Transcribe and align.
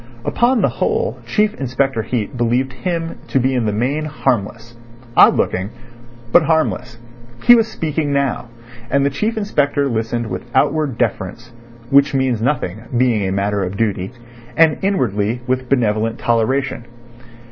Upon 0.25 0.61
the 0.63 0.67
whole 0.69 1.19
Chief 1.27 1.53
Inspector 1.61 2.01
Heat 2.01 2.35
believed 2.35 2.73
him 2.73 3.19
to 3.27 3.39
be 3.39 3.53
in 3.53 3.67
the 3.67 3.71
main 3.71 4.05
harmless—odd 4.05 5.35
looking, 5.35 5.69
but 6.31 6.41
harmless. 6.41 6.97
He 7.43 7.53
was 7.53 7.67
speaking 7.67 8.11
now, 8.11 8.47
and 8.89 9.05
the 9.05 9.11
Chief 9.11 9.37
Inspector 9.37 9.87
listened 9.87 10.25
with 10.25 10.49
outward 10.55 10.97
deference 10.97 11.51
(which 11.91 12.15
means 12.15 12.41
nothing, 12.41 12.81
being 12.97 13.27
a 13.27 13.31
matter 13.31 13.63
of 13.63 13.77
duty) 13.77 14.11
and 14.57 14.79
inwardly 14.81 15.41
with 15.45 15.69
benevolent 15.69 16.17
toleration. 16.17 16.85